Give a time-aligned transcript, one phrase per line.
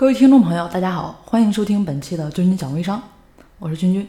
[0.00, 3.02] 各位听众朋友，大家好，欢迎收听本期的君君讲微商，
[3.58, 4.08] 我是君君。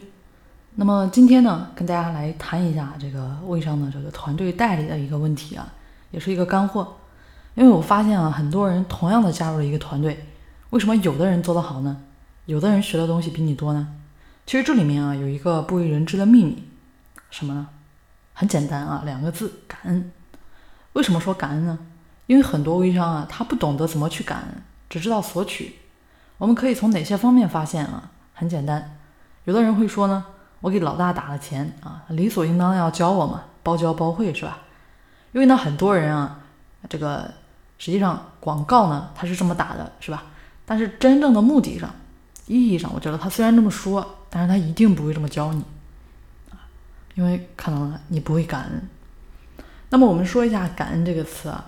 [0.76, 5.70] 那么今天呢，跟大家来谈一下这个微商的这个团队代理的一个问题啊，
[6.10, 6.96] 也是一个干货。
[7.54, 10.24] 因为我发现啊，很多人同样的加入了一个团队，
[10.70, 11.98] 为什么有的人做得好呢？
[12.46, 13.86] 有的人学的东西比你多呢？
[14.46, 16.66] 其实这里面啊，有一个不为人知的秘密，
[17.30, 17.68] 什么呢？
[18.32, 20.10] 很简单啊，两个字：感恩。
[20.94, 21.78] 为什么说感恩呢？
[22.28, 25.80] 因为很多微商啊，他不懂得怎么去感恩，只知道索取。
[26.42, 28.10] 我们可以从哪些方面发现啊？
[28.34, 28.98] 很简单，
[29.44, 30.24] 有的人会说呢，
[30.60, 34.58] 我给老大打了钱啊，理所应当要教我嘛，包教包会是吧？
[35.30, 36.40] 因为呢，很多人啊，
[36.88, 37.32] 这个
[37.78, 40.24] 实际上广告呢，他是这么打的，是吧？
[40.66, 41.88] 但是真正的目的上、
[42.48, 45.62] 意义上，我觉得他虽然这么说，但是他一定不会这么教你
[46.50, 46.66] 啊，
[47.14, 48.88] 因为看到了你不会感恩。
[49.90, 51.66] 那么我们说一下“感恩”这个词啊，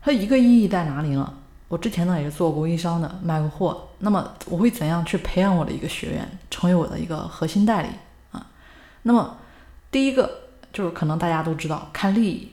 [0.00, 1.34] 它一个意义在哪里呢？
[1.68, 3.88] 我之前呢也是做过微商的，卖过货。
[3.98, 7.88] 那么我会怎样去培养我的一个学员，成为我的一个核心代理
[8.30, 8.46] 啊？
[9.02, 9.36] 那么
[9.90, 10.30] 第一个
[10.72, 12.52] 就是可能大家都知道，看利益，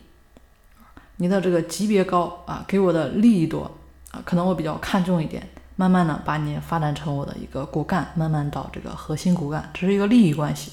[1.18, 3.70] 你的这个级别高啊，给我的利益多
[4.12, 5.48] 啊，可能我比较看重一点。
[5.76, 10.72] 慢慢的把你发展成我的一个骨干，慢慢到这个核心骨干，这是一个利益关系。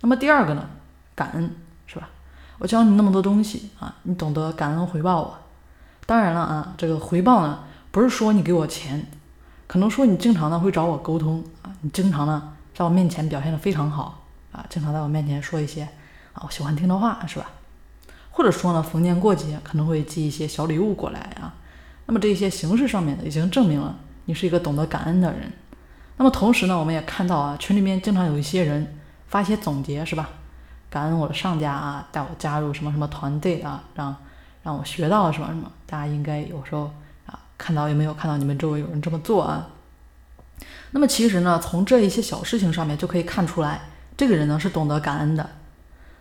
[0.00, 0.68] 那么第二个呢，
[1.14, 1.54] 感恩
[1.86, 2.08] 是吧？
[2.58, 5.38] 我教你那么多东西啊，你懂得感恩回报我。
[6.08, 9.06] 当然了啊，这个回报呢，不是说你给我钱，
[9.66, 15.82] 可能说你经常呢会找我沟通啊，你经常呢在我面前表现的非常好啊，经常在我面前说一些
[16.32, 17.50] 啊我喜欢听的话是吧？
[18.30, 21.52] 或者说呢逢年过节可能会寄一些小礼物过来啊，
[22.06, 25.52] 那么这些形式上面的已经证明了你是一个懂得感恩的人。
[26.16, 30.30] 那么同时呢，我们也看到啊群里面经常有一些人发一些总结是吧？
[30.88, 34.16] 感恩我的上家啊带我加入什么什么团队啊，让。
[34.68, 36.92] 让我学到了什么什么，大家应该有时候
[37.24, 39.66] 啊看到有没有看到你们周围有人这么做啊？
[40.90, 43.80] 那么其实呢，从这一些小事情上面就可以看出来，
[44.14, 45.48] 这个人呢是懂得感恩的。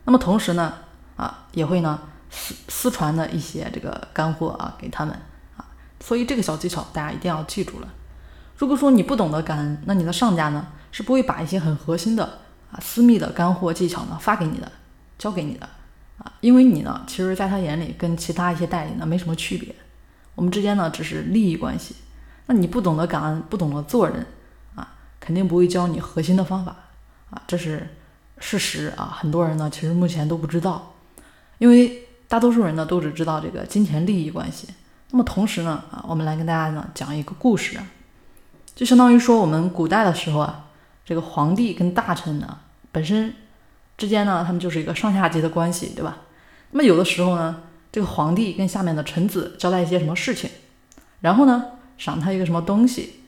[0.05, 0.75] 那么同时呢，
[1.17, 1.99] 啊也会呢
[2.29, 5.13] 私私传的一些这个干货啊给他们
[5.57, 5.67] 啊，
[5.99, 7.89] 所以这个小技巧大家一定要记住了。
[8.55, 12.23] 如果说你不懂得感恩，那你的上家呢是不会把一些很核心的
[12.71, 14.71] 啊私密的干货技巧呢发给你的，
[15.17, 15.67] 教给你的。
[16.17, 19.75] 啊，因为你呢，其实在他眼里跟其他一些代理呢没什么区别，
[20.33, 21.95] 我们之间呢只是利益关系。
[22.47, 24.25] 那你不懂得感恩，不懂得做人
[24.73, 26.75] 啊，肯定不会教你核心的方法
[27.29, 27.87] 啊，这是
[28.39, 29.15] 事实啊。
[29.19, 30.93] 很多人呢其实目前都不知道，
[31.59, 34.67] 因为大多数人呢都只知道这个金钱利益关系。
[35.11, 37.79] 那么同时呢啊，我们来跟大家呢讲一个故事，
[38.73, 40.65] 就相当于说我们古代的时候啊，
[41.05, 42.57] 这个皇帝跟大臣呢
[42.91, 43.33] 本身。
[43.97, 46.19] 之间呢，他们就是一个上下级的关系，对吧？
[46.71, 50.49] 那么有的时候呢，这个皇帝跟下面的臣子交代一些什么事情，
[51.21, 51.65] 然后呢，
[51.97, 53.21] 赏他一个什么东西，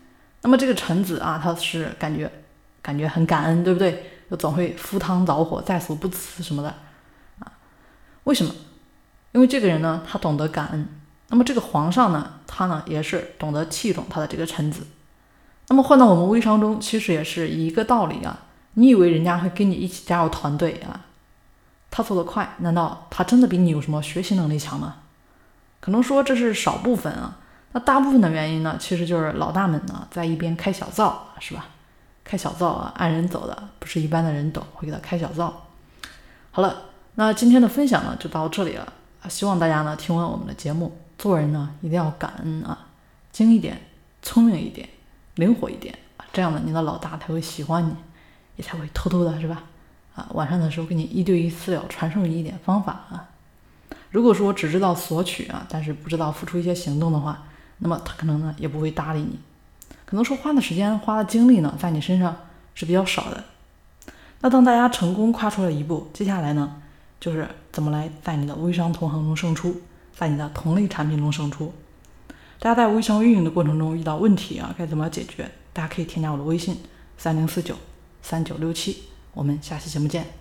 [0.44, 2.31] 那么这个臣子啊，他是感觉
[2.81, 4.12] 感觉很感恩，对不对？
[4.30, 6.69] 就总会赴汤蹈火，在所不辞什么的
[7.40, 7.51] 啊？
[8.25, 8.53] 为什么？
[9.31, 10.88] 因为这个人呢，他懂得感恩。
[11.30, 14.86] 那么这个皇上呢，他呢也是懂得器重他的这个臣子。
[15.68, 18.47] 那么换到我们微商中，其实也是一个道理啊。
[18.79, 21.06] 你以为人家会跟你一起加入团队啊？
[21.91, 24.95] 他做得快，难道他真的比你有什么学习能力强吗？
[25.81, 27.39] 可能说这是少部分啊。
[27.73, 31.66] 那大部分的原因呢，其实就是老大们呢在一边开小灶，是吧？
[32.23, 35.66] 开小灶啊，按人走的，不是一般的人懂，会给他开小灶。
[36.51, 36.84] 好了，
[37.16, 39.28] 那今天的分享呢就到这里了啊。
[39.28, 42.88] 希望大家呢听完我们的节目，做人呢一定要感恩啊，
[43.34, 43.81] 精一点，
[44.22, 44.88] 聪明一点，
[45.35, 47.94] 灵活一点啊，这样呢你的老大才会喜欢你。
[48.59, 49.63] 你才会偷偷的是吧？
[50.13, 53.29] 啊，晚上的时候给你一对一私聊，传授你一点方法啊。
[54.11, 57.45] 如果说只知道索取啊，但是不知道付出一些行动的话，
[57.77, 59.39] 那么他可能呢也不会搭理你，
[60.05, 62.35] 可能说花的时间、花的精力呢在你身上
[62.75, 63.45] 是比较少的。
[64.41, 66.81] 那当大家成功跨出了一步，接下来呢
[67.17, 69.79] 就是怎么来在你的微商同行中胜出，
[70.13, 71.73] 在你的同类产品中胜出。
[72.59, 75.50] 大家在微商运营的过程中遇到问题啊，该怎么解决？
[75.71, 76.77] 大家可以添加我的微信：
[77.17, 77.73] 三零四九。
[78.21, 80.38] 三九六七，我们下期节目见。